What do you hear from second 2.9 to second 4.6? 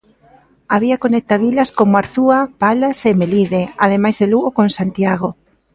e Melide, ademais de Lugo